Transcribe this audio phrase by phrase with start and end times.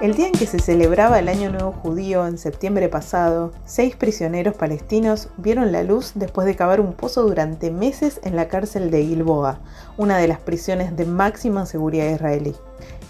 [0.00, 4.54] El día en que se celebraba el Año Nuevo Judío, en septiembre pasado, seis prisioneros
[4.54, 9.04] palestinos vieron la luz después de cavar un pozo durante meses en la cárcel de
[9.04, 9.58] Gilboa,
[9.96, 12.54] una de las prisiones de máxima seguridad israelí.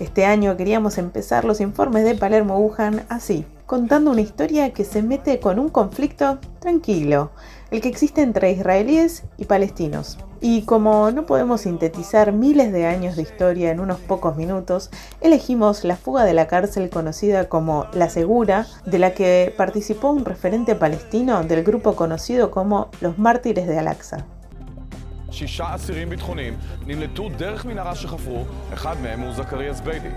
[0.00, 5.02] Este año queríamos empezar los informes de Palermo Wuhan así, contando una historia que se
[5.02, 7.32] mete con un conflicto tranquilo,
[7.70, 10.16] el que existe entre israelíes y palestinos.
[10.40, 15.84] Y como no podemos sintetizar miles de años de historia en unos pocos minutos, elegimos
[15.84, 20.76] la fuga de la cárcel conocida como La Segura, de la que participó un referente
[20.76, 24.24] palestino del grupo conocido como los Mártires de Al-Aqsa.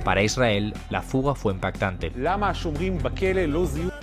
[0.05, 2.11] Para Israel, la fuga fue impactante.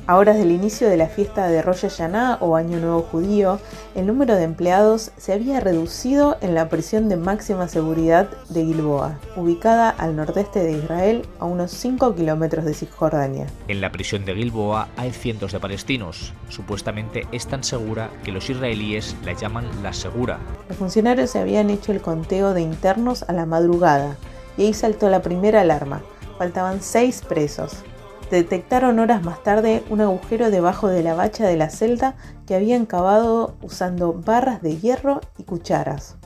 [0.08, 3.60] A horas del inicio de la fiesta de Rosh Hashanah o Año Nuevo Judío,
[3.94, 9.18] el número de empleados se había reducido en la prisión de máxima seguridad de Gilboa,
[9.36, 13.48] ubicada al nordeste de Israel a unos 5 kilómetros de Cisjordania.
[13.68, 16.32] En la prisión de Gilboa hay cientos de palestinos.
[16.48, 20.38] Supuestamente es tan segura que los israelíes la llaman la segura.
[20.70, 24.16] Los funcionarios se habían hecho el conteo de internos a la madrugada
[24.56, 26.00] y ahí saltó la primera alarma.
[26.38, 27.84] Faltaban seis presos.
[28.30, 32.84] Detectaron horas más tarde un agujero debajo de la bacha de la celda que habían
[32.84, 36.16] cavado usando barras de hierro y cucharas.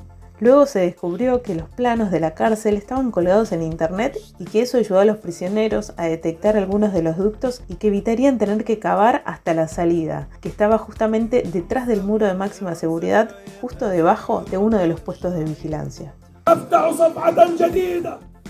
[0.41, 4.63] Luego se descubrió que los planos de la cárcel estaban colgados en internet y que
[4.63, 8.65] eso ayudó a los prisioneros a detectar algunos de los ductos y que evitarían tener
[8.65, 13.87] que cavar hasta la salida, que estaba justamente detrás del muro de máxima seguridad, justo
[13.87, 16.13] debajo de uno de los puestos de vigilancia.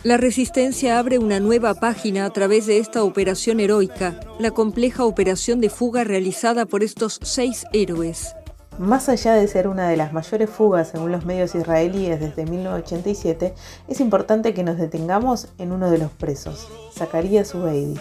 [0.05, 5.61] La resistencia abre una nueva página a través de esta operación heroica, la compleja operación
[5.61, 8.35] de fuga realizada por estos seis héroes.
[8.81, 13.55] Más allá de ser una de las mayores fugas según los medios israelíes desde 1987,
[13.87, 17.95] es importante que nos detengamos en uno de los presos, Zakaria Zubeidi.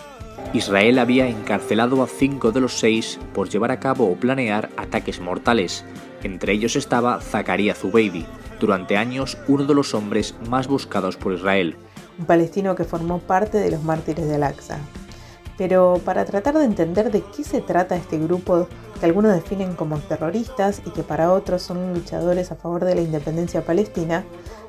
[0.53, 5.19] Israel había encarcelado a cinco de los seis por llevar a cabo o planear ataques
[5.19, 5.85] mortales.
[6.23, 8.25] Entre ellos estaba Zakaria Zubeidi,
[8.59, 11.77] durante años uno de los hombres más buscados por Israel
[12.21, 14.77] un palestino que formó parte de los mártires de Al-Aqsa.
[15.57, 18.67] Pero para tratar de entender de qué se trata este grupo
[18.99, 23.01] que algunos definen como terroristas y que para otros son luchadores a favor de la
[23.01, 24.23] independencia palestina,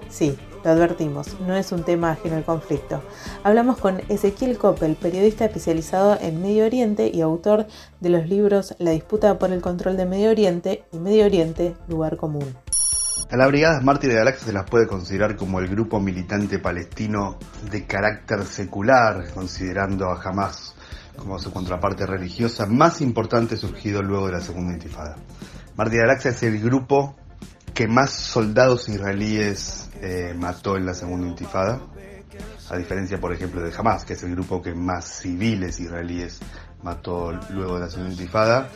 [0.08, 3.02] sí, lo advertimos, no es un tema ajeno al conflicto.
[3.42, 7.66] Hablamos con Ezequiel Coppel, periodista especializado en Medio Oriente y autor
[8.00, 12.16] de los libros La disputa por el control de Medio Oriente y Medio Oriente, lugar
[12.16, 12.54] común.
[13.32, 17.38] A las Brigadas Mártires de Al-Aqsa se las puede considerar como el grupo militante palestino
[17.70, 20.74] de carácter secular, considerando a Hamas
[21.16, 25.16] como su contraparte religiosa más importante surgido luego de la Segunda Intifada.
[25.76, 27.16] Mártires de Al-Aqsa es el grupo
[27.72, 31.80] que más soldados israelíes eh, mató en la Segunda Intifada,
[32.68, 36.40] a diferencia, por ejemplo, de Hamas, que es el grupo que más civiles israelíes
[36.82, 38.68] mató luego de la Segunda Intifada,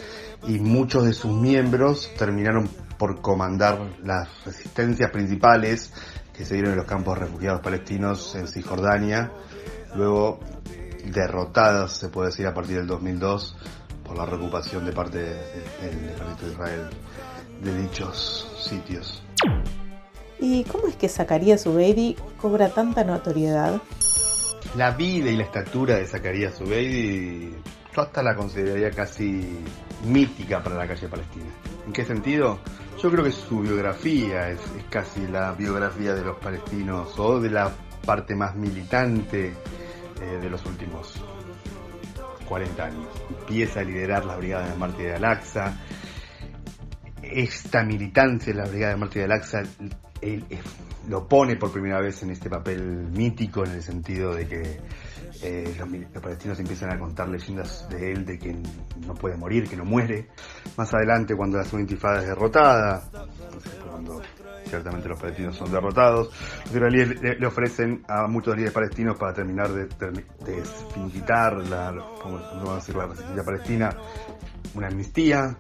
[0.49, 5.93] y muchos de sus miembros terminaron por comandar las resistencias principales
[6.33, 9.33] que se dieron en los campos de refugiados palestinos en Cisjordania,
[9.95, 10.41] luego
[11.05, 13.57] derrotadas, se puede decir, a partir del 2002
[14.05, 16.91] por la reocupación de parte del ejército de Israel
[17.63, 19.23] de dichos sitios.
[20.39, 23.81] ¿Y cómo es que Zacarías Zubeidi cobra tanta notoriedad?
[24.77, 27.55] La vida y la estatura de Zacarías Zubeidi,
[27.95, 29.59] yo hasta la consideraría casi
[30.05, 31.47] mítica para la calle palestina.
[31.87, 32.59] ¿En qué sentido?
[33.03, 37.71] Yo creo que su biografía es, casi la biografía de los palestinos o de la
[38.05, 39.53] parte más militante
[40.21, 41.15] eh, de los últimos
[42.49, 43.09] 40 años.
[43.29, 45.77] Empieza a liderar la Brigada de Marte de Al-Aqsa.
[47.23, 49.63] Esta militancia de la Brigada de Marte de Al-Aqsa
[51.09, 54.81] lo pone por primera vez en este papel mítico en el sentido de que
[55.43, 58.57] eh, los, palestinos empiezan a contar leyendas de él, de que
[59.07, 60.29] no puede morir, que no muere.
[60.77, 63.11] Más adelante, cuando la segunda intifada es derrotada,
[63.91, 64.23] cuando
[64.65, 66.31] ciertamente los palestinos son derrotados,
[66.65, 70.63] los israelíes le, ofrecen a muchos líderes palestinos para terminar de, de,
[71.69, 73.97] la, la resistencia palestina
[74.75, 75.57] una amnistía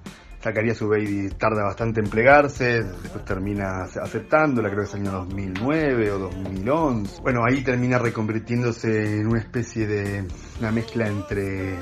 [0.46, 6.12] Zacarías baby tarda bastante en plegarse, después termina aceptándola, creo que es el año 2009
[6.12, 7.20] o 2011.
[7.20, 10.24] Bueno, ahí termina reconvirtiéndose en una especie de
[10.60, 11.74] una mezcla entre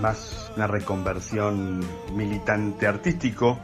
[0.00, 1.80] más una reconversión
[2.14, 3.58] militante artístico.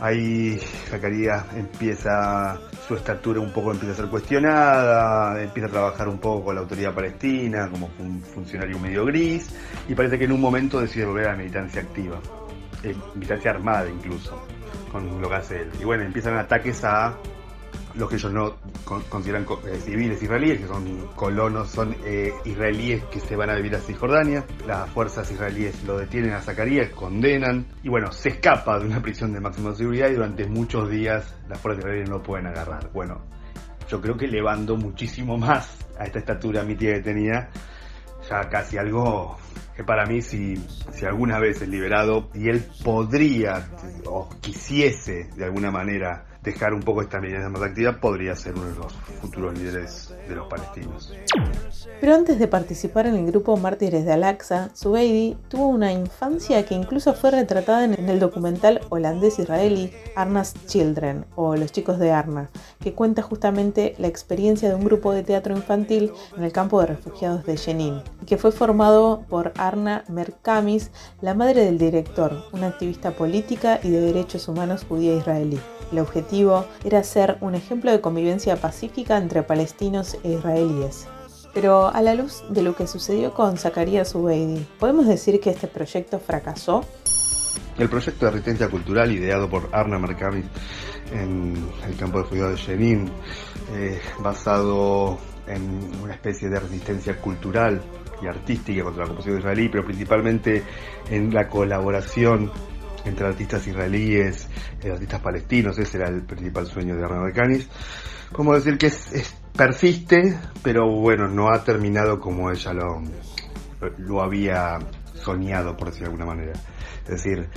[0.00, 6.18] Ahí Zacarías empieza, su estatura un poco empieza a ser cuestionada, empieza a trabajar un
[6.18, 9.52] poco con la autoridad palestina como un funcionario medio gris
[9.88, 12.20] y parece que en un momento decide volver a la militancia activa
[13.14, 14.40] militancia armada incluso,
[14.90, 15.70] con lo que hace él.
[15.80, 17.16] Y bueno, empiezan ataques a
[17.94, 18.56] los que ellos no
[19.08, 23.76] consideran eh, civiles israelíes, que son colonos, son eh, israelíes que se van a vivir
[23.76, 24.44] a Cisjordania.
[24.66, 29.32] Las fuerzas israelíes lo detienen a Zacarías, condenan y bueno, se escapa de una prisión
[29.32, 32.90] de máxima seguridad y durante muchos días las fuerzas israelíes no lo pueden agarrar.
[32.92, 33.22] Bueno,
[33.88, 37.48] yo creo que elevando muchísimo más a esta estatura mi tía que tenía,
[38.28, 39.36] ya casi algo
[39.76, 40.56] que para mí si,
[40.92, 43.68] si alguna vez es liberado y él podría
[44.06, 48.66] o quisiese de alguna manera dejar un poco esta medida más activa, podría ser uno
[48.66, 51.12] de los futuros líderes de los palestinos.
[52.00, 56.74] Pero antes de participar en el grupo Mártires de Al-Aqsa, Zubeidi tuvo una infancia que
[56.74, 62.50] incluso fue retratada en el documental holandés-israelí Arna's Children o Los chicos de Arna,
[62.80, 66.88] que cuenta justamente la experiencia de un grupo de teatro infantil en el campo de
[66.88, 70.90] refugiados de Jenin, que fue formado por Arna Merkamis,
[71.22, 75.58] la madre del director, una activista política y de derechos humanos judía israelí.
[75.92, 76.33] El objetivo
[76.84, 81.06] era ser un ejemplo de convivencia pacífica entre palestinos e israelíes.
[81.52, 85.68] Pero a la luz de lo que sucedió con Zacarías Ubeidi, ¿podemos decir que este
[85.68, 86.84] proyecto fracasó?
[87.78, 90.46] El proyecto de resistencia cultural ideado por Arna Merkamis
[91.12, 91.54] en
[91.86, 93.10] el campo de refugiados de Jenin,
[93.72, 95.16] eh, basado
[95.46, 95.62] en
[96.02, 97.80] una especie de resistencia cultural
[98.20, 100.64] y artística contra la ocupación israelí, pero principalmente
[101.10, 102.50] en la colaboración
[103.04, 104.48] entre artistas israelíes
[104.82, 107.68] y artistas palestinos, ese era el principal sueño de Arnaud Canis.
[108.32, 113.02] Como decir que es, persiste, pero bueno, no ha terminado como ella lo,
[113.98, 114.78] lo había
[115.14, 116.52] soñado, por decirlo de alguna manera.
[117.04, 117.48] Es decir,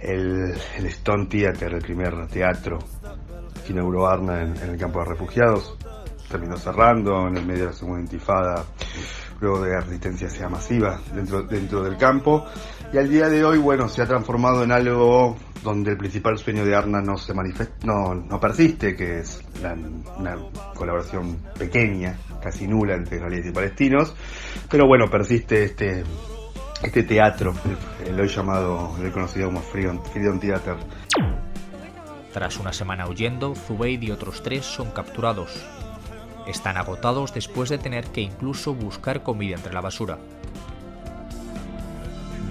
[0.00, 2.78] el, el Stone Theater, el primer teatro
[3.64, 5.76] que inauguró Arna en, en el campo de refugiados,
[6.28, 8.64] terminó cerrando en el medio de la segunda intifada
[9.44, 12.46] de la resistencia sea masiva dentro, dentro del campo.
[12.92, 16.64] Y al día de hoy, bueno, se ha transformado en algo donde el principal sueño
[16.64, 19.42] de Arna no se manifiesta, no, no persiste, que es
[20.18, 20.36] una
[20.74, 24.14] colaboración pequeña, casi nula entre israelíes y palestinos.
[24.70, 26.04] Pero bueno, persiste este,
[26.82, 27.54] este teatro,
[28.06, 30.76] el, hoy llamado, el conocido como Freedom, Freedom Theater.
[32.32, 35.64] Tras una semana huyendo, Zubeid y otros tres son capturados.
[36.46, 40.18] Están agotados después de tener que incluso buscar comida entre la basura.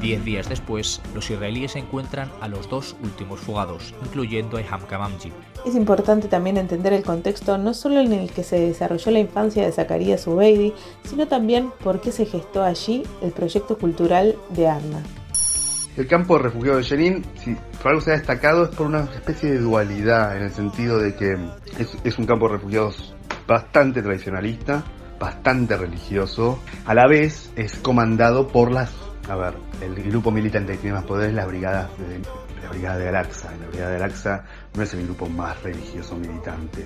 [0.03, 5.31] Diez días después, los israelíes encuentran a los dos últimos fugados, incluyendo a Hamka Mamji.
[5.65, 9.63] Es importante también entender el contexto no solo en el que se desarrolló la infancia
[9.63, 10.73] de Zacarías Ubeidi,
[11.05, 15.01] sino también por qué se gestó allí el proyecto cultural de Arna.
[15.95, 19.03] El campo de refugiados de Jenin, si por algo se ha destacado, es por una
[19.03, 21.37] especie de dualidad, en el sentido de que
[21.79, 23.15] es, es un campo de refugiados
[23.47, 24.83] bastante tradicionalista,
[25.19, 26.59] bastante religioso.
[26.85, 28.91] A la vez es comandado por las,
[29.29, 32.19] a ver, el grupo militante que tiene más poder es la brigada de,
[32.61, 33.51] la brigada de Al-Aqsa.
[33.59, 34.43] La brigada de Al-Aqsa
[34.75, 36.85] no es el grupo más religioso militante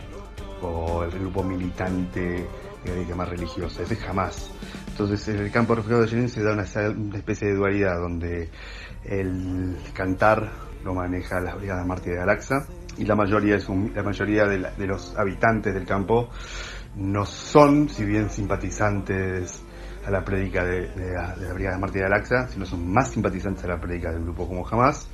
[0.62, 2.48] o el grupo militante
[2.86, 4.51] eh, más religioso, ese es jamás.
[4.88, 8.50] Entonces en el campo de refugiados de Jenin se da una, especie de dualidad donde
[9.04, 10.50] el cantar
[10.83, 15.17] lo maneja la brigada Mártir de Al-Aqsa y la mayoría, es la mayoría de, los
[15.17, 16.29] habitantes del campo
[16.95, 19.63] no son, si bien simpatizantes
[20.05, 23.79] a la prédica de, la, Brigada Martí de Alaxa, sino son más simpatizantes a la
[23.79, 25.07] prédica del grupo como jamás,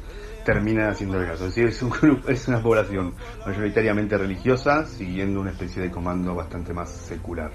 [0.45, 1.47] terminan haciendo el caso.
[1.47, 3.13] Es decir, es, un grupo, es una población
[3.45, 7.51] mayoritariamente religiosa, siguiendo una especie de comando bastante más secular.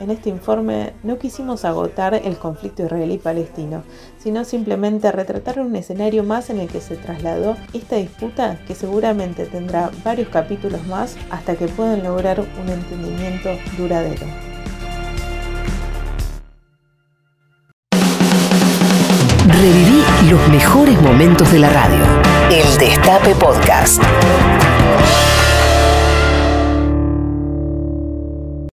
[0.00, 3.84] En este informe no quisimos agotar el conflicto israelí-palestino,
[4.18, 9.46] sino simplemente retratar un escenario más en el que se trasladó esta disputa que seguramente
[9.46, 14.26] tendrá varios capítulos más hasta que puedan lograr un entendimiento duradero.
[19.46, 22.04] Reviví los mejores momentos de la radio.
[22.50, 24.02] El Destape Podcast.